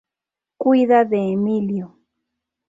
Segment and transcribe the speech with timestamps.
[0.57, 1.99] Cuida de Emilio".